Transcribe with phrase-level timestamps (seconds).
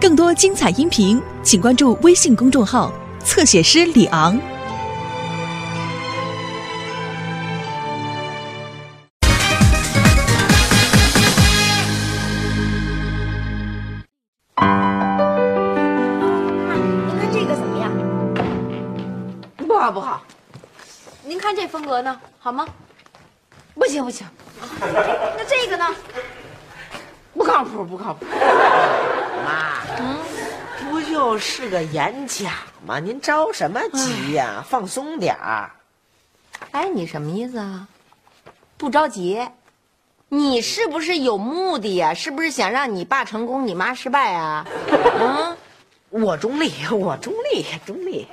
[0.00, 2.92] 更多精彩音频，请关注微信公众号
[3.24, 4.36] “侧写师李昂”。
[14.56, 14.64] 您
[17.18, 17.90] 看这个怎么样？
[19.66, 20.22] 不好不好，
[21.24, 22.64] 您看这风格呢，好吗？
[23.74, 24.24] 不行不行，
[24.80, 25.88] 那这个呢？
[27.34, 28.24] 不靠谱不靠谱。
[29.44, 29.82] 妈，
[30.90, 32.52] 不就是个演讲
[32.86, 32.98] 吗？
[32.98, 35.70] 您着什么急呀、放松点儿。
[36.72, 37.86] 哎，你什么意思啊？
[38.76, 39.48] 不着急，
[40.28, 44.66] 你是不是有目的呀、是不是想让你爸成功，你妈失败啊？
[45.20, 45.56] 嗯。
[46.10, 48.26] 我中立， 我中立，中立。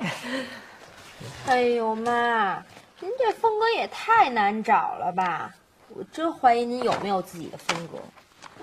[1.46, 2.54] 哎呦妈，
[3.00, 5.54] 您这风格也太难找了吧！
[5.88, 7.98] 我真怀疑您有没有自己的风格。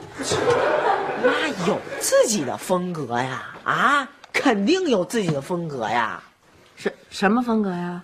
[1.23, 6.21] 妈有自己的风格呀，啊，肯定有自己的风格呀。
[6.75, 8.01] 什什么风格呀？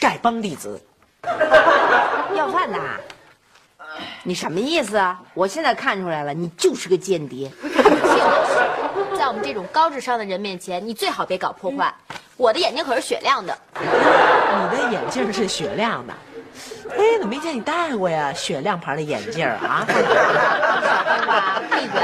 [0.00, 0.80] 丐帮弟子，
[2.34, 2.78] 要饭的？
[4.22, 5.20] 你什么意思啊？
[5.34, 7.50] 我现在看出来了，你就是个间谍。
[9.18, 11.94] 在我们这种高智商的人面前，你最好别搞破坏。
[12.36, 13.58] 我的眼睛可是雪亮的。
[13.74, 16.14] 你的眼镜是雪亮的。
[16.92, 18.32] 哎，怎么没见你戴过呀？
[18.32, 19.86] 雪亮牌的眼镜啊！
[21.70, 22.00] 闭嘴！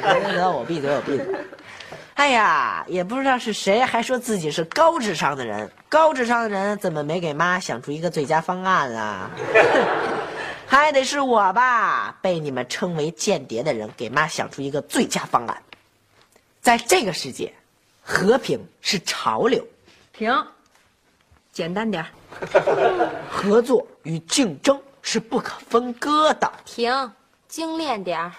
[0.00, 1.26] 得得得，我闭嘴，我闭嘴。
[2.14, 9.30] 哎呀，也不知道是谁还说自己是高智商的人，高智商的人怎么没给妈想出一个最佳方案啊？
[10.68, 15.56] 还得是我吧，被你们称为间谍的人给妈想出一个最佳方案。
[16.60, 17.52] 在这个世界，
[18.02, 19.66] 和平是潮流，
[20.12, 20.32] 停，
[21.52, 22.08] 简单点儿。
[23.30, 27.12] 合作与竞争是不可分割的，停，
[27.48, 28.32] 精炼点儿。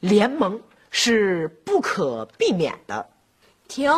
[0.00, 3.06] 联盟是不可避免的。
[3.68, 3.92] 停，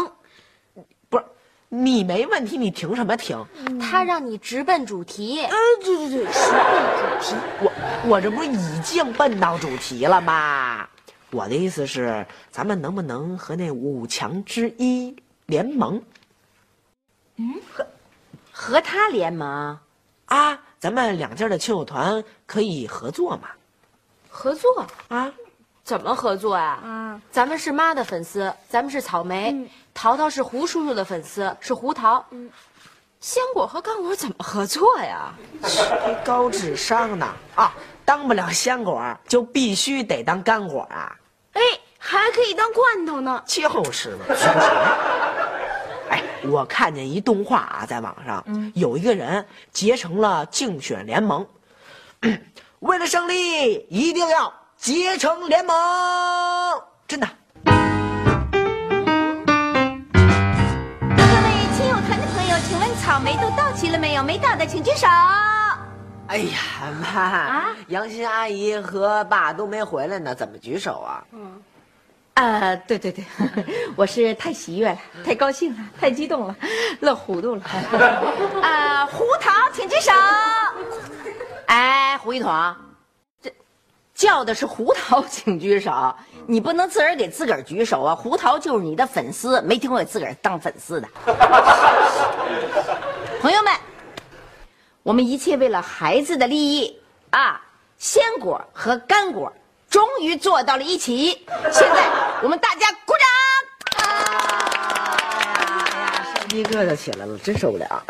[1.08, 1.24] 不是，
[1.68, 3.46] 你没问题，你停什么停？
[3.80, 5.40] 他让你直奔主题。
[5.44, 5.52] 嗯，
[5.82, 6.60] 对对对，直奔
[6.98, 7.34] 主题。
[7.60, 7.72] 我
[8.08, 10.88] 我这不是已经奔到主题了吗？
[11.30, 16.02] 我的意思是，咱们能不能和那五强之一联盟
[17.72, 17.86] 和
[18.80, 19.78] 他联盟
[20.26, 20.58] 啊？
[20.78, 23.48] 咱们两家的亲友团可以合作嘛？
[24.28, 24.84] 合作？
[25.08, 25.32] 啊，
[25.84, 32.24] 怎么合作呀、啊，咱们是妈的粉丝，咱们是草莓，淘淘是胡叔叔的粉丝，是胡桃。
[32.30, 32.50] 嗯
[33.20, 35.32] 鲜果和干果怎么合作呀？
[35.62, 37.72] 还高智商呢啊！
[38.04, 41.16] 当不了鲜果，就必须得当干果啊！
[41.52, 41.62] 哎，
[41.96, 43.40] 还可以当罐头呢。
[43.46, 44.24] 就是嘛，
[46.44, 48.44] 我看见一动画啊，在网上，
[48.74, 51.46] 有一个人结成了竞选联盟，
[52.80, 55.74] 为了胜利，一定要结成联盟，
[57.06, 57.28] 真的。
[57.64, 57.70] 各
[61.22, 64.24] 位亲友团的朋友，请问草莓都到齐了没有？
[64.24, 65.06] 没到的请举手。
[66.26, 66.58] 哎呀，
[67.00, 71.24] 妈，杨欣阿姨和爸都没回来呢，怎么举手啊？
[72.34, 73.24] 啊，对对对，
[73.94, 76.56] 我是太喜悦了，太高兴了， 太激动了，
[77.00, 77.62] 乐糊涂了。
[78.62, 80.10] 啊， 胡桃，请举手。
[81.66, 82.74] 哎，胡一彤，
[83.42, 83.52] 这
[84.14, 86.14] 叫的是胡桃，请举手。
[86.46, 88.14] 你不能自个儿给自个儿举手啊！
[88.14, 91.08] 胡桃就是你的粉丝，没听过给自个儿当粉丝的。
[93.40, 93.72] 朋友们，
[95.02, 97.00] 我们一切为了孩子的利益
[97.30, 97.60] 啊！
[97.98, 99.52] 鲜果和干果
[99.92, 102.10] 终于坐到了一起，现在
[102.42, 103.28] 我们大家鼓掌！
[106.48, 108.02] 鸡皮疙瘩起来了，真受不了。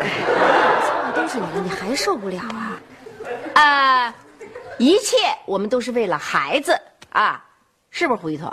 [1.13, 2.79] 都是你，你还受不了啊？
[3.61, 4.15] 啊，
[4.77, 6.73] 一切我们都是为了孩子
[7.09, 7.43] 啊，
[7.91, 8.49] 是不是胡一彤？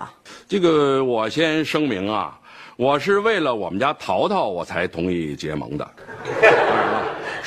[0.49, 2.37] 这个我先声明啊，
[2.75, 5.89] 我是为了我们家淘淘我才同意结盟的。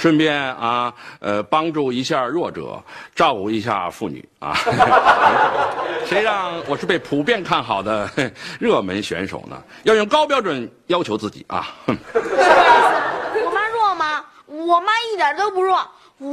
[0.04, 2.78] 顺便啊，呃，帮助一下弱者，
[3.16, 4.54] 照顾一下妇女啊。
[6.06, 8.10] 谁让我是被普遍看好的
[8.60, 9.56] 热门选手呢？
[9.84, 11.70] 要用高标准要求自己啊！
[11.88, 14.26] 哼 我妈弱吗？
[14.46, 15.80] 我妈一点都不弱，
[16.20, 16.30] 我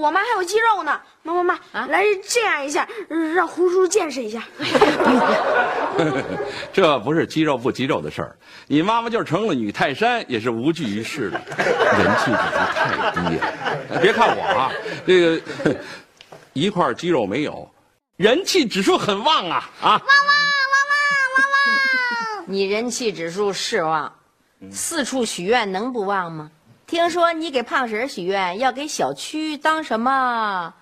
[0.00, 1.00] 我妈还有肌肉呢。
[1.22, 2.88] 妈妈妈，来这样一下，
[3.34, 4.42] 让胡叔见识一下。
[6.72, 8.36] 这不是肌肉不肌肉的事儿，
[8.66, 12.38] 你妈妈就成了女泰山也是无济于事的，人气指数
[12.74, 13.46] 太低了。
[14.00, 14.72] 别看我啊，
[15.06, 15.72] 这个哼
[16.54, 17.70] 一块肌肉没有，
[18.16, 19.90] 人气指数很旺啊啊！
[19.90, 20.08] 旺旺旺
[20.88, 20.96] 旺
[21.36, 21.44] 旺
[22.38, 24.12] 旺你人气指数是旺，
[24.72, 26.50] 四处许愿能不旺吗？
[26.92, 30.74] 听说你给胖婶许愿，要给小区当什么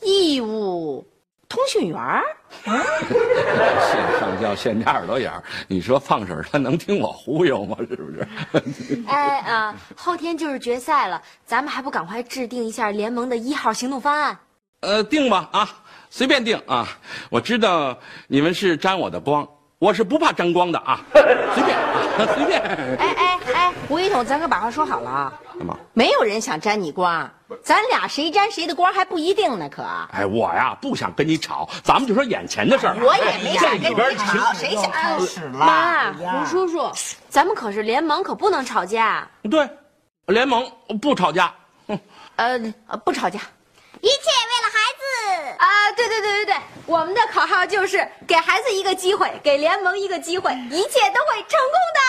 [0.00, 1.04] 义务
[1.48, 2.22] 通讯员儿。
[2.62, 7.76] 线上叫线扎耳朵眼儿，你说胖婶儿她能听我忽悠吗？
[7.80, 8.28] 是不是？
[9.10, 14.38] 哎啊，后天就是决赛了，咱们还不赶快制定一下联盟的一号行动方案？
[14.82, 15.68] 呃，定吧啊，
[16.10, 16.86] 随便定啊。
[17.28, 19.48] 我知道你们是沾我的光，
[19.82, 22.62] 我是不怕沾光的啊， 随便啊，随便。
[23.00, 25.76] 哎哎哎，胡一统，咱可把话说好了啊，干嘛？
[25.92, 27.28] 没有人想沾你光，
[27.64, 29.82] 咱俩谁沾谁的光还不一定呢，可。
[30.12, 32.96] 哎，我呀不想跟你吵，咱们就说眼前的事儿。
[33.02, 35.26] 我也没想跟这里边你吵，谁想？
[35.26, 36.88] 是啦，妈，胡叔叔，
[37.28, 39.28] 咱们可是联盟，可不能吵架。
[39.50, 39.68] 对，
[40.26, 40.64] 联盟
[41.00, 41.52] 不吵架。
[41.88, 41.98] 哼
[42.36, 42.56] 呃，
[42.86, 43.40] 呃不吵架。
[44.00, 44.81] 一切为了孩子。
[45.58, 46.56] 啊，对对对对对，
[46.86, 52.00] 我们的口号就是给孩子一个机会，给联盟一个机会，一切都会成功的。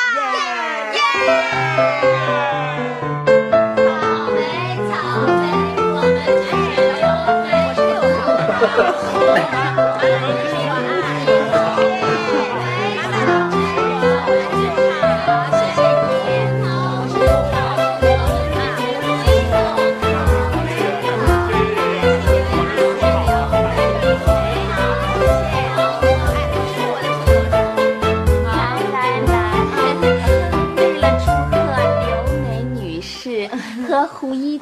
[3.78, 4.40] 草莓，
[4.90, 4.94] 草
[5.28, 5.32] 莓，
[5.78, 6.28] 我们是
[7.00, 7.02] 草
[7.40, 7.44] 莓。
[7.54, 7.94] 我是六
[10.58, 10.63] 号。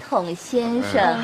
[0.10, 1.18] 统先生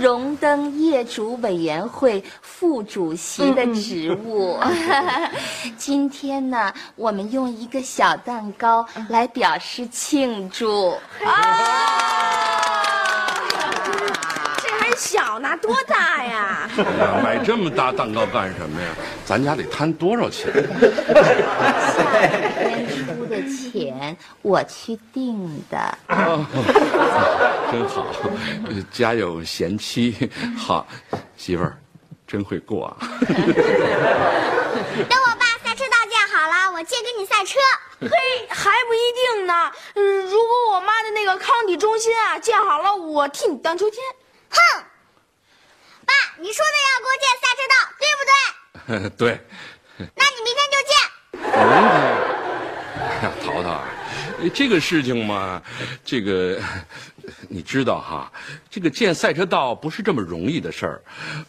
[0.00, 4.58] 荣登业主委员会副主席的职务，
[5.76, 10.90] 今天呢，我们用一个小蛋糕来表示庆祝。
[11.24, 11.74] 啊
[14.62, 16.68] 这还小呢，多大呀？
[17.24, 18.88] 买这么大蛋糕干什么呀？
[19.24, 20.52] 咱家得摊多少钱？
[22.68, 22.86] 天
[23.16, 25.98] 出的钱我去定的。
[27.68, 28.06] 哦真好，
[28.68, 30.30] 呃 家有贤妻。
[30.56, 30.86] 好，
[31.36, 31.76] 媳妇儿，
[32.26, 32.96] 真会过啊。
[35.08, 37.58] 等我把赛车道建好了，我借给你赛车。
[38.00, 38.08] 嘿，
[38.48, 39.70] 还不一定呢。
[39.94, 43.98] 呃如果我妈的那个康体中心啊建好了，我替你荡秋千。
[44.50, 44.58] 哼，
[46.06, 48.20] 爸，你说的要给我建赛车道，对不
[49.18, 49.28] 对？
[49.28, 49.46] 对，
[50.14, 50.90] 那你明天就建。
[51.32, 51.82] 明天。
[52.98, 53.84] 哎呀，淘淘啊，
[54.54, 55.62] 这个事情嘛，
[56.04, 56.60] 这个
[57.48, 58.32] 你知道哈，
[58.70, 61.02] 这个建赛车道不是这么容易的事儿。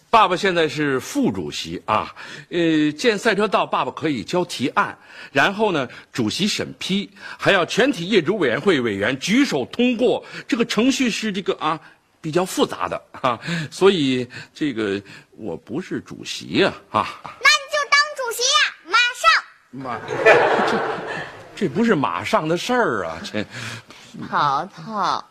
[0.10, 2.14] 爸爸现在是副主席啊，
[2.50, 4.98] 呃，建赛车道，爸爸可以交提案，
[5.32, 11.80] 然后呢，主席审批，还要全体业主委员会委员举手通过，这个程序是这个啊。
[12.22, 13.40] 比较复杂的啊，
[13.72, 15.02] 所以这个
[15.38, 19.26] 我不是主席呀啊那你就当主席呀、马上。
[19.72, 19.98] 妈，
[20.68, 20.76] 这
[21.60, 23.18] 这不是马上的事儿啊！
[23.22, 23.46] 这
[24.30, 25.22] 淘淘，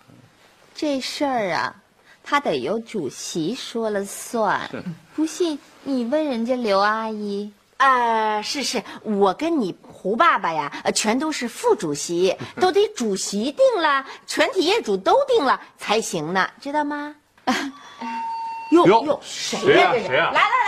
[0.75, 1.75] 这事儿啊，
[2.23, 4.69] 他得由主席说了算。
[5.17, 7.51] 不信你问人家刘阿姨。
[7.79, 17.15] 呃，是是，我跟你胡爸爸呀，呃全都是副主席， 都得主席定了，全体业主都定了才行呢，知道吗？
[18.73, 19.93] 哟哟哟，谁呀？
[19.95, 20.68] 这是谁呀来了来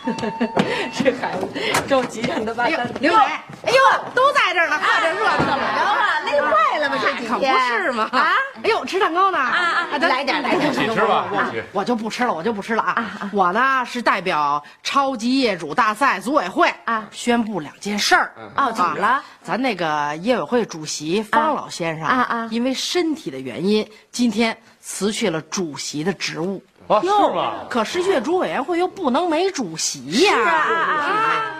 [0.92, 1.48] 这孩子
[1.88, 3.18] 着急让他把哎呦，刘美，
[3.64, 3.78] 哎呦，
[4.14, 6.00] 都在这儿呢，看着热闹怎么着了？
[6.24, 6.96] 累坏了吧？
[7.02, 8.32] 这几可不天是嘛啊！
[8.62, 9.38] 哎呦，吃蛋糕呢！
[9.38, 9.98] 啊啊！
[9.98, 13.30] 咱来点来点，你吃吧我我就不吃了，我就不吃了啊！
[13.32, 18.32] 我呢是代表超级业主大赛组委会啊宣布两件事儿。
[18.56, 19.22] 哦怎么了？
[19.42, 26.62] 咱那个业委会主席方老先生啊啊因为身体的原因，今天辞去了主席的职务。
[26.94, 27.52] 啊是吗？
[27.68, 30.34] 可是业主委员会又不能没主席呀！
[30.34, 30.74] 啊啊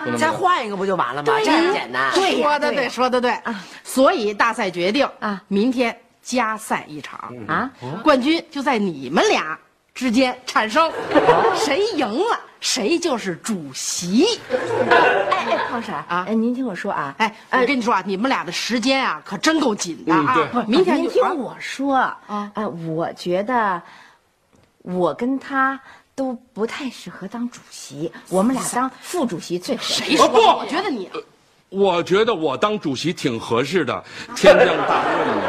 [0.05, 1.33] 啊再换一个不就完了吗？
[1.43, 2.11] 这么简单。
[2.13, 3.37] 对说的对，说的对。
[3.83, 5.41] 所以大赛决定啊。
[5.47, 7.33] 明天加赛一场。
[7.47, 7.69] 啊！
[8.03, 9.57] 冠军就在你们俩
[9.93, 10.91] 之间产生，
[11.55, 14.39] 谁赢了谁就是主席。
[14.89, 16.25] 哎哎，胖婶啊。
[16.27, 20.49] 哎，您听我说啊，哎，我跟你说啊，你们俩的时间啊可真够紧的啊！
[20.67, 22.51] 明天就您听我说啊。
[22.87, 23.81] 我觉得
[24.83, 25.79] 我跟他
[26.15, 30.03] 都不太适合当主席，我们俩当副主席最合适。
[30.03, 30.27] 谁说？
[30.27, 31.09] 不我觉得你
[31.69, 34.03] 我觉得我当主席挺合适的，
[34.35, 35.43] 天降大任呢。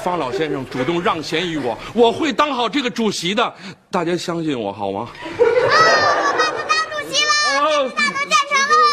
[0.02, 3.54] 方老先生主动让贤于我，我会当好这个主席的，
[3.90, 5.00] 大家相信我好吗？
[5.00, 8.88] 啊，我爸爸当主席了，哦那都建成了。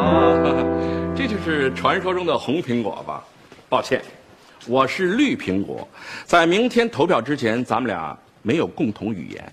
[0.00, 3.22] 啊，这就是传说中的红苹果吧？
[3.68, 4.04] 抱歉，
[4.66, 5.86] 我是绿苹果。
[6.24, 9.52] 在明天投票之前，咱们俩没有共同语言。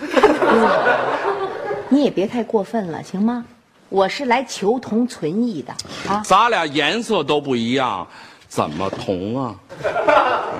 [1.88, 3.44] 你也别太过分了，行吗？
[3.88, 5.74] 我是来求同存异的
[6.08, 6.22] 啊！
[6.24, 8.06] 咱俩颜色都不一样，
[8.46, 9.56] 怎么同啊？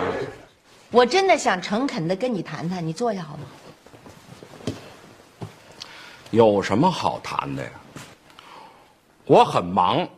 [0.90, 3.44] 我真的想诚恳的跟你谈谈，你坐下好吗？
[6.32, 7.70] 有什么好谈的呀？
[9.26, 10.08] 我很忙，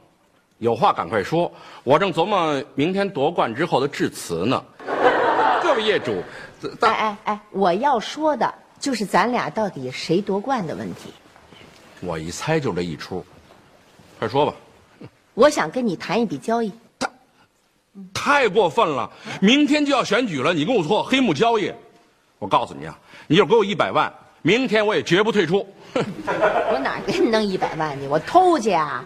[0.63, 1.51] 有话赶快说。
[1.83, 4.63] 我正琢磨明天夺冠之后的致辞呢。
[5.61, 6.23] 各位业主，
[6.83, 11.13] 哎哎哎，我要说的就是咱俩到底谁夺冠的问题。
[12.01, 13.27] 我一猜就这一出，
[14.21, 14.55] 快说吧。
[15.35, 16.73] 我想跟你谈一笔交易。
[18.15, 19.11] 太过分了！
[19.41, 21.73] 明天就要选举了，你跟我做黑幕交易，
[22.39, 25.67] 我告诉你啊，你就给我一百万，明天我也绝不退出。
[25.95, 28.07] 我哪给你弄一百万去？
[28.07, 29.05] 我偷去啊！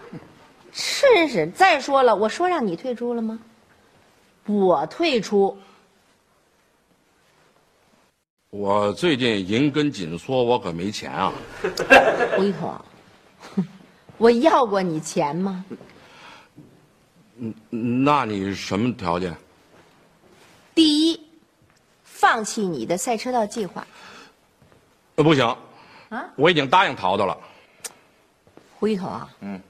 [0.77, 1.49] 试试。
[1.49, 3.39] 再说了，我说让你退出了吗？
[4.45, 5.57] 我退出。
[8.49, 11.33] 我最近银根紧缩，我可没钱啊。
[12.35, 12.79] 胡一彤，
[14.17, 15.65] 我要过你钱吗？
[17.39, 17.53] 嗯，
[18.03, 19.35] 那你什么条件？
[20.73, 21.21] 第一，
[22.03, 23.85] 放弃你的赛车道计划。
[25.15, 25.45] 呃，不行，
[26.09, 27.37] 啊，我已经答应淘淘了。
[28.79, 29.61] 胡一彤啊，嗯，哎，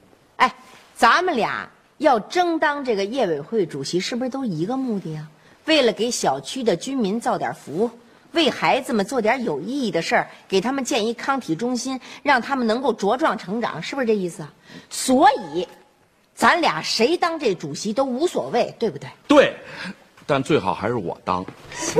[0.97, 5.29] 咱们俩要争当这个业委会主席，是不是都一个目的啊？
[5.65, 7.89] 为了给小区的居民造点福，
[8.31, 14.51] 为孩子们做点有意义的事儿，给他们建一康体中心，让他们能够茁壮成长，是不是这意思啊？
[14.89, 15.67] 所以。
[16.33, 19.09] 咱俩谁当这主席都无所谓，对不对？
[19.27, 19.55] 对，
[20.27, 21.43] 但最好还是我当。
[21.73, 21.99] 行，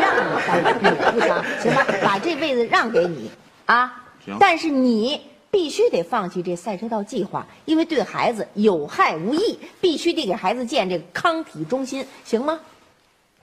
[0.00, 1.84] 让你当，你不当，行吧？
[2.00, 3.28] 把这位子让给你，
[3.66, 4.36] 啊，行。
[4.38, 5.20] 但是你
[5.50, 12.58] 必须得放弃这赛车道计划，因为对孩子有害无益，必须得给孩子建这个康体中心，行吗？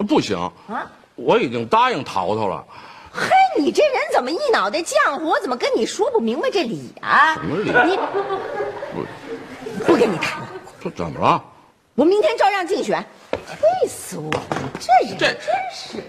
[0.08, 0.92] 不行啊！
[1.16, 2.66] 我已经答应淘淘了。
[3.12, 5.30] 嘿，你这人怎么一脑袋浆糊？
[5.30, 7.34] 我怎么跟你说不明白这理啊？
[7.36, 7.72] 什么理？
[7.90, 7.98] 你。
[9.86, 10.50] 不跟你谈了，
[10.82, 11.44] 这怎么了？
[11.96, 14.42] 我明天照样竞选，气死我了！
[14.80, 15.38] 这人真
[15.74, 16.04] 是。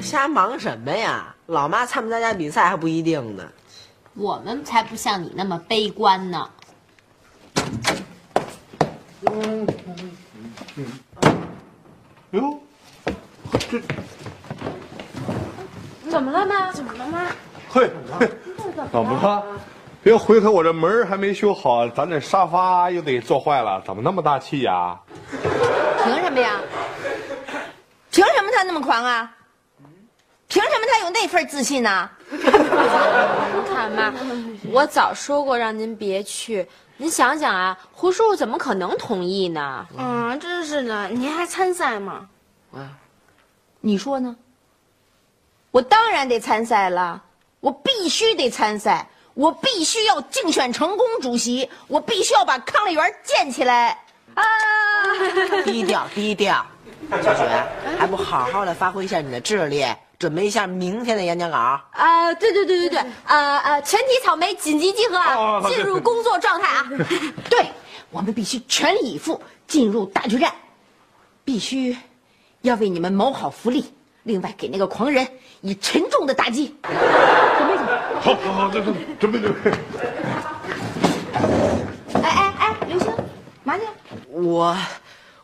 [0.00, 1.34] 瞎忙什么呀？
[1.46, 3.44] 老妈参不参加比赛还不一定呢。
[4.14, 6.48] 我们才不像你那么悲观呢。
[9.30, 9.66] 嗯
[12.30, 12.60] 哟，
[13.70, 13.80] 这
[16.10, 16.72] 怎么了妈？
[16.72, 17.26] 怎么了妈？
[17.68, 17.90] 嘿，
[18.90, 19.44] 怎么了？
[20.02, 24.98] 别回头，我这门还没修好，咱这沙发又得坐坏了，怎么那么大气呀？
[26.02, 26.60] 凭什么呀？
[28.10, 29.30] 凭什么他那么狂啊？
[30.56, 32.08] 凭什么他有那份自信呢？
[33.68, 34.10] 看妈，
[34.72, 39.86] 我早说过让您别去，您想想啊，胡叔叔怎么可能同意呢？
[39.98, 42.26] 嗯，真是的，您还参赛吗？
[42.72, 42.88] 啊，
[43.82, 44.34] 你说呢？
[45.72, 47.22] 我当然得参赛了。
[47.60, 53.90] 我必须得参赛，我必须要竞选成功主席，我必须要把康乐园建起来。
[54.32, 54.42] 啊！
[55.66, 56.64] 低 调低调，
[57.10, 57.46] 小雪
[57.98, 59.84] 还不好好的发挥一下你的智力，
[60.18, 61.56] 准备一下明天的演讲稿。
[61.56, 66.86] 啊，对对对对对，呃呃，全体草莓紧急集合啊，进入工作状态啊！
[67.50, 67.66] 对，
[68.10, 70.52] 我们必须全力以赴进入大决战，
[71.44, 71.96] 必须
[72.62, 73.92] 要为你们谋好福利。
[74.22, 75.24] 另外，给那个狂人
[75.60, 76.74] 以沉重的打击。
[76.82, 77.76] 准备
[78.20, 79.70] 好，好，好，准备，准备，准备。
[82.14, 83.14] 哎哎哎，刘星，
[83.62, 83.84] 嘛去？
[84.30, 84.76] 我，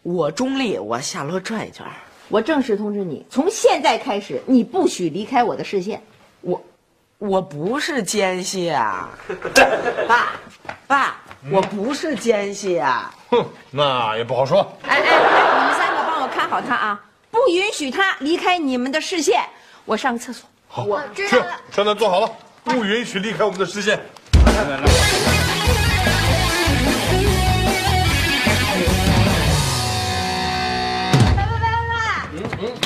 [0.02, 1.86] 我中立，我下楼转一圈。
[2.32, 6.02] 我正式通知你，从现在开始，你不许离开我的视线。
[6.40, 6.58] 我，
[7.18, 9.10] 我不是奸细啊，
[10.08, 10.32] 爸，
[10.86, 11.20] 爸，
[11.50, 13.14] 我不是奸细啊。
[13.28, 14.66] 哼，那也不好说。
[14.88, 16.98] 哎哎，你们三个帮我看好他啊。
[17.30, 19.42] 不允许他离开你们的视线。
[19.84, 20.48] 我上个厕所。
[20.68, 21.60] 好，我知道了。
[21.70, 22.30] 上那坐好了，
[22.64, 24.00] 不允许离开我们的视线。
[24.46, 25.31] 来来来。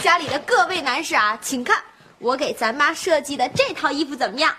[0.06, 1.82] 家里的各位男士啊，请看
[2.20, 4.54] 我给咱妈设计的这套衣服怎么样？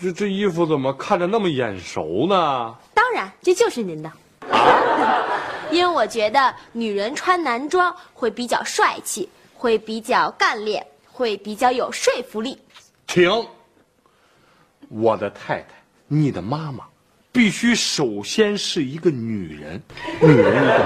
[0.00, 2.76] 这这衣服怎么看着那么眼熟呢？
[2.94, 4.12] 当然，这就是您的。
[5.72, 12.56] 因为我觉得女人穿男装会比较帅气，会比较干练，会比较有说服力。
[13.08, 13.28] 停！
[14.90, 15.66] 我的太太，
[16.06, 16.84] 你的妈妈，
[17.32, 19.82] 必须首先是一个女人。
[20.20, 20.78] 女人，你懂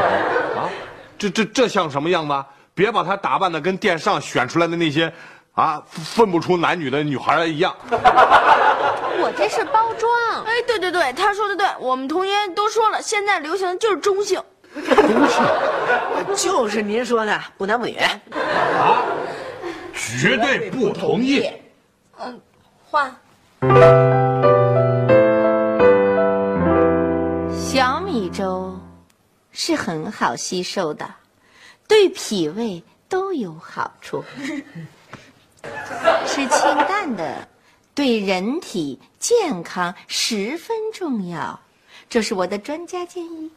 [0.56, 0.62] 吗？
[0.62, 0.70] 啊，
[1.18, 2.44] 这这这像什么样子？
[2.78, 5.12] 别把她打扮的跟电视上选出来的那些，
[5.54, 7.74] 啊，分不出男女的女孩一样。
[7.90, 10.44] 我这是包装。
[10.44, 14.40] 哎，对对对，他说的对，我们同学都说了，现在流行的就是中性。
[14.72, 15.44] 中性，
[16.36, 17.96] 就是您说的不男不女。
[17.96, 19.02] 啊，
[19.92, 21.50] 绝对不同意。
[22.20, 22.40] 嗯，
[22.88, 23.12] 换。
[27.52, 28.78] 小米粥
[29.50, 31.04] 是很好吸收的，
[31.88, 34.22] 对脾胃都有好处。
[36.26, 37.48] 吃清淡的，
[37.94, 41.58] 对人体健康十分重要，
[42.08, 43.50] 这是我的专家建议。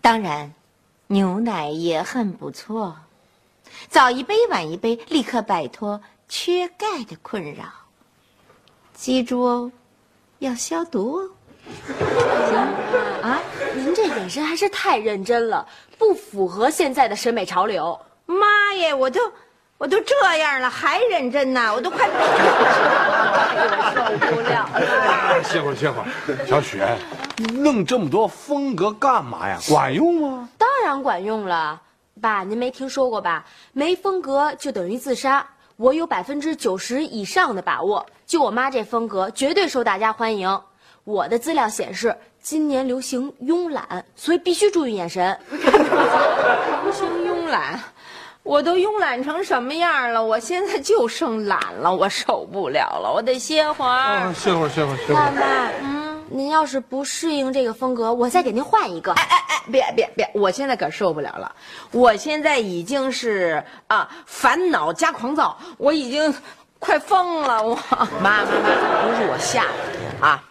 [0.00, 0.54] 当然，
[1.08, 2.96] 牛奶也很不错，
[3.88, 7.64] 早一杯晚一杯，立刻摆脱缺钙的困扰。
[8.94, 9.72] 记住哦，
[10.38, 11.30] 要消毒哦。
[13.22, 13.40] 啊，
[13.74, 15.66] 您这眼神还是太认真了，
[15.98, 17.98] 不符合现在的审美潮流。
[18.26, 18.46] 妈
[18.76, 19.20] 耶，我都
[19.78, 22.12] 我都这样了，还认真呢，我都快受
[24.26, 25.42] 不了 了。
[25.44, 26.06] 歇会儿，歇会儿。
[26.46, 26.96] 小雪，
[27.54, 29.58] 弄这么多风格干嘛呀？
[29.68, 30.48] 管用吗？
[30.58, 31.80] 当然管用了，
[32.20, 33.44] 爸，您没听说过吧？
[33.72, 35.46] 没风格就等于自杀。
[35.76, 40.60] 我有百分之九十以上的把握，就我妈这风格，绝对受大家欢迎。
[41.04, 45.36] 我的资料显示，今年流行慵懒，所以必须注意眼神。
[45.50, 47.80] 流行慵懒，
[48.42, 50.24] 我都慵懒成什么样了？
[50.24, 53.90] 我现在就剩懒了，我受不了了，我得歇会儿。
[53.90, 55.14] 啊，歇会儿，歇会儿，歇会儿。
[55.14, 55.42] 妈妈，
[55.82, 59.12] 嗯，您要是不适应这个风格，我再给您换一个。
[59.12, 60.30] 哎哎，别别别！
[60.34, 61.54] 我现在可受不了了，
[61.92, 66.32] 我现在已经是啊烦恼加狂躁，我已经
[66.78, 67.62] 快疯了。
[67.62, 67.74] 我
[68.22, 69.66] 妈妈妈，不是我吓唬
[69.98, 70.42] 您啊！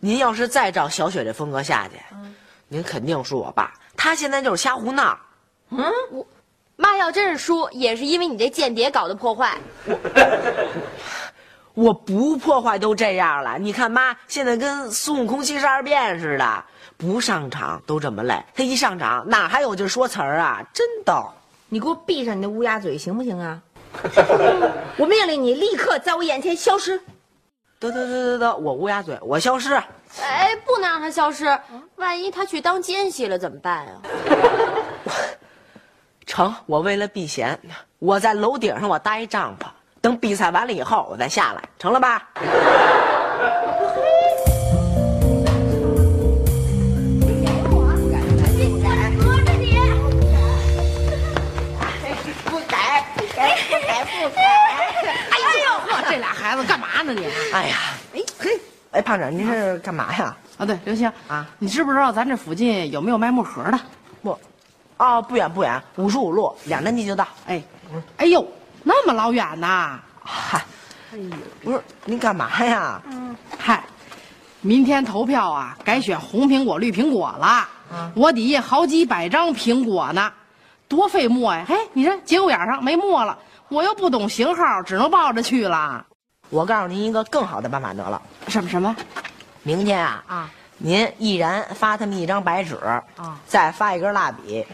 [0.00, 1.94] 您要是再照小雪这风格下去，
[2.68, 3.74] 您肯定输我爸。
[3.96, 5.18] 他现在就是瞎胡闹。
[5.70, 6.26] 嗯，我
[6.76, 9.58] 妈要真是输，也是因为你这间谍搞的破坏。
[11.74, 16.64] 我不破坏都这样了，你看妈现在跟孙悟空七十二变似的，
[16.96, 20.60] 不上场都这么累，他一上场哪还有劲说词儿啊？
[20.72, 21.28] 真逗！
[21.68, 23.60] 你给我闭上你的乌鸦嘴行不行啊？
[24.96, 27.00] 我命令你立刻在我眼前消失。
[27.80, 29.74] 得得得得得，我乌鸦嘴，我消失。
[30.20, 31.58] 哎，不能让他消失，
[31.96, 34.02] 万一他去当奸细了怎么办啊？
[36.26, 37.58] 成，我为了避嫌，
[37.98, 39.66] 我在楼顶上我搭一帐篷，
[40.00, 42.28] 等比赛完了以后我再下来，成了吧？
[57.12, 57.26] 呢你？
[57.52, 57.76] 哎呀，
[58.14, 58.50] 哎嘿，
[58.92, 60.36] 哎胖子，您是干嘛呀？
[60.58, 63.78] 啊，对，刘星啊，你知不知道咱这附近有没有卖木盒的？
[64.22, 64.38] 不，
[64.98, 67.26] 哦，不远不远，五十五路，两站地就到。
[67.46, 67.62] 哎，
[68.16, 68.46] 哎呦，
[68.82, 69.98] 那么老远呐？
[70.22, 70.64] 嗨，
[71.12, 71.30] 哎呦
[71.62, 73.00] 不是您干嘛呀？
[73.06, 73.82] 嗯嗨，
[74.60, 77.68] 明天投票啊，改选红苹果、绿苹果了。
[78.14, 80.30] 我底下好几百张苹果呢，
[80.88, 81.64] 多费墨呀！
[81.66, 86.04] 嘿，你这节骨眼上没墨了，我又不懂型号，只能抱着去了。
[86.50, 88.94] 我告诉您一个更好的办法得了，什么什么？
[89.62, 93.02] 明天啊啊，您一人发他们一张白纸啊
[93.46, 94.66] 再发一根蜡笔。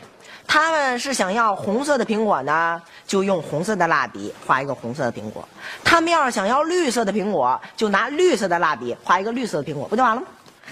[0.47, 5.43] 他们是想要红色的苹果呢，就用红色的蜡笔画一个红色的苹果；
[5.83, 10.27] 他们要是想要绿色的苹果，就拿绿色的蜡笔画一个绿色的苹果，不就完了吗？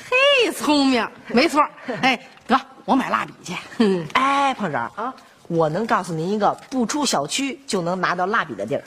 [0.08, 1.60] 嘿，聪明，没错。
[2.02, 3.54] 哎，得我买蜡笔去。
[3.78, 5.12] 哼 哎，胖婶儿啊，
[5.48, 8.84] 我能告诉您一个不出小区就能拿到蜡笔的地儿。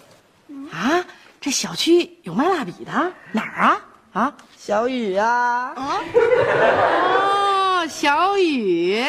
[0.71, 1.03] 啊，
[1.45, 2.91] 这小区有卖蜡笔的？
[3.31, 3.77] 哪儿啊？
[4.13, 4.33] 啊？
[4.57, 6.01] 小雨啊，啊
[7.83, 8.99] 哦，小雨，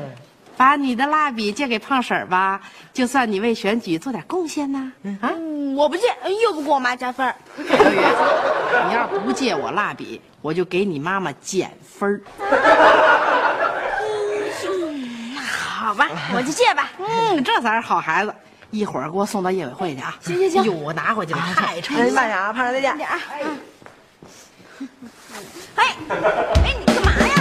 [0.56, 2.58] 把你的蜡笔借给胖婶儿吧，
[2.94, 4.90] 就算你为选举做点贡献呢。
[5.20, 6.04] 啊，嗯我不借，
[6.42, 7.34] 又不给我妈加分儿。
[7.68, 7.98] 小雨，
[8.88, 12.22] 你要不借我蜡笔，我就给你妈妈减分儿。
[15.38, 16.90] 好吧，我就借吧。
[16.96, 18.34] 嗯，这才是好孩子。
[18.72, 20.16] 一会儿给我送到业委会去啊！
[20.22, 22.96] 行行行，哟，我拿回去了，太哎，沉慢点啊，胖婶儿再见。
[22.96, 23.20] 点啊。
[23.36, 23.42] 哎，
[25.76, 25.94] 哎，
[26.64, 27.34] 你干嘛呀？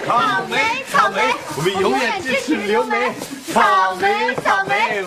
[0.08, 0.10] 草
[0.50, 0.54] 莓，
[0.92, 1.22] 草莓，
[1.58, 3.14] 我们永远支持刘梅。
[3.54, 4.34] 草莓，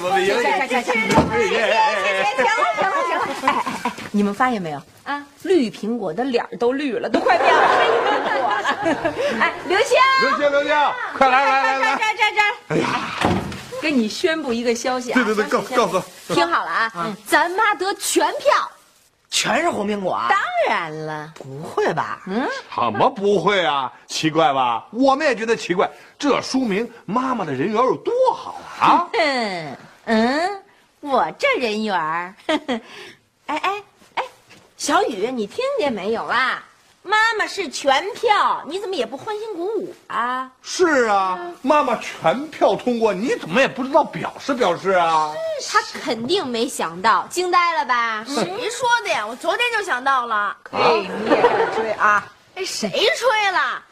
[0.00, 1.34] 我们永远支持刘梅。
[1.48, 3.52] 行了行了行了，哎哎
[3.84, 5.24] 哎，你们发现没有啊？
[5.44, 9.14] 绿苹果的脸儿都绿了，都快变黑苹果了。
[9.40, 10.74] 哎，刘星，刘星，刘星，
[11.16, 11.96] 快来来来来！
[11.96, 12.88] 这儿这儿这儿，哎呀，
[13.80, 15.14] 跟你宣布一个消息啊！
[15.14, 16.02] 对对对，告告诉。
[16.34, 18.68] 听好了啊，咱妈得全票。
[19.30, 20.26] 全是红苹果啊？
[20.28, 22.20] 当然了，不会吧？
[22.74, 23.92] 什么不会啊？
[24.08, 24.84] 奇怪吧？
[24.90, 28.84] 我们也觉得奇怪，这说明妈妈的人缘有多好啊！
[28.84, 29.76] 啊，嗯
[30.06, 30.62] 嗯，
[31.02, 32.80] 我这人缘儿，呵呵
[33.46, 33.82] 哎哎哎，
[34.78, 36.62] 小雨，你听见没有啊？
[37.02, 40.48] 妈妈是全票，你怎么也不欢欣鼓舞啊？
[40.62, 45.34] 是啊，妈妈全票通过，你怎么也不知道表示表示啊？
[45.68, 48.24] 他肯定没想到，惊呆了吧？
[48.28, 49.26] 谁说的呀？
[49.26, 50.56] 我昨天就想到了。
[50.70, 52.24] 哎，你也在吹啊？
[52.54, 53.82] 哎，谁吹了？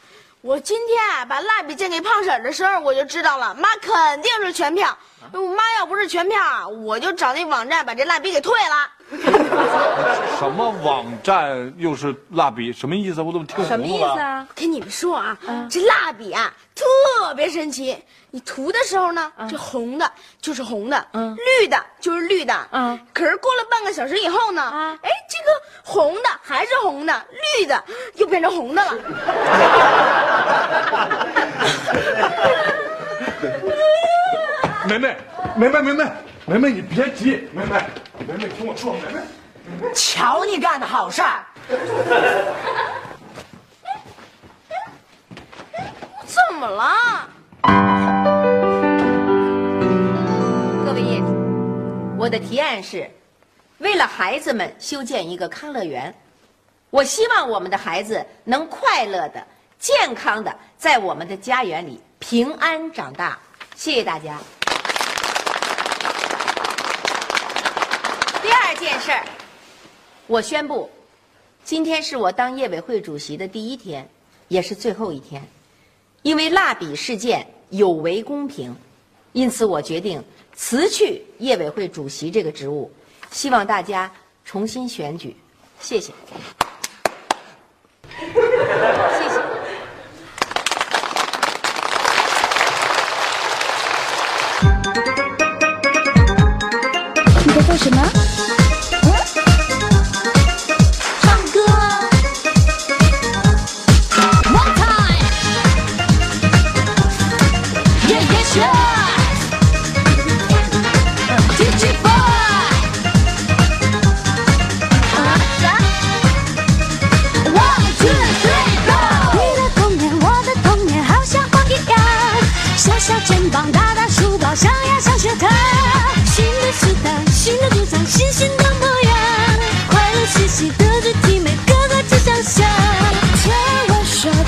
[0.41, 4.97] 我今天啊把蜡笔借给胖婶的时候，我就知道了，妈肯定是全票。
[5.33, 8.91] 我妈要不是全票啊，我就找那网站把这蜡笔给退了。
[10.39, 12.73] 什么网站又是蜡笔？
[12.73, 13.23] 什么意思？
[13.23, 13.99] 我怎么听什么意？
[13.99, 14.47] 思啊？
[14.55, 15.37] 跟你们说啊，
[15.71, 16.85] 这蜡笔啊特
[17.35, 17.97] 别神奇。
[18.33, 20.13] 你涂的时候呢，这红的
[20.43, 27.25] 就是红的，绿的就是绿的，嗯可是过了半个小时以后呢，哎，这个红的还是红的，
[27.59, 27.83] 绿的
[28.17, 28.93] 又变成红的了。
[34.87, 35.17] 梅梅，
[35.57, 36.05] 梅梅，梅梅，
[36.47, 37.83] 梅梅，你别急，梅梅，
[38.25, 39.21] 梅梅，听我说，梅梅。
[39.93, 41.45] 瞧你干的好事儿！
[46.25, 47.29] 怎么了？
[50.85, 51.27] 各位业主，
[52.17, 53.11] 我的提案是，
[53.79, 56.15] 为了孩子们修建一个康乐园，
[56.91, 59.45] 我希望我们的孩子能快乐的、
[59.81, 63.37] 健康的在我们的家园里平安长大。
[63.75, 64.39] 谢谢大家。
[68.43, 69.25] 第二件事儿，
[70.27, 70.91] 我宣布，
[71.65, 74.09] 今天是我当业委会主席的第一天，
[74.49, 75.43] 也是最后一天。
[76.23, 78.75] 因为蜡笔事件有违公平，
[79.33, 80.23] 因此我决定
[80.55, 82.91] 辞去业委会主席这个职务，
[83.31, 84.13] 希望大家
[84.45, 85.37] 重新选举。
[85.81, 86.13] 谢谢。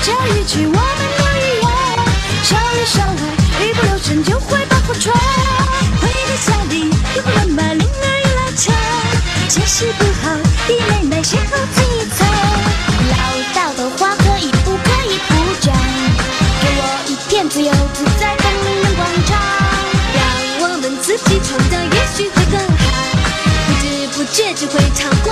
[0.09, 0.81] 说这一句，我们
[1.17, 1.69] 都一样。
[2.41, 3.21] 少里少外，
[3.63, 5.13] 一不留神就会把火闯。
[6.01, 8.73] 回到家里，又不乱把铃儿一拉长。
[9.47, 10.33] 解释不好，
[10.65, 12.27] 弟妹妹先后听一层。
[13.11, 13.13] 唠
[13.53, 15.71] 叨的话可以不可以不讲？
[16.61, 19.37] 给我一片自由自在的人广场，
[20.15, 20.19] 让
[20.63, 22.83] 我们自己创造，也许会更好。
[23.67, 23.85] 不知
[24.17, 25.31] 不觉就会超过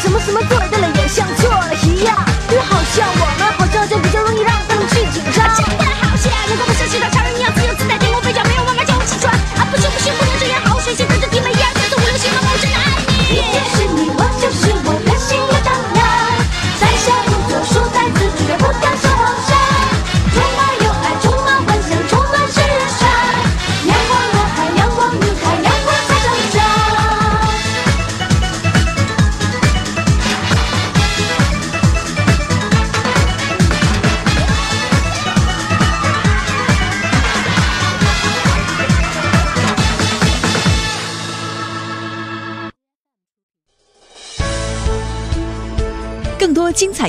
[0.00, 1.28] 什么什么做的了，也像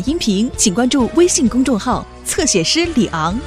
[0.05, 3.37] 音频，请关注微信公众号“侧写师李昂”。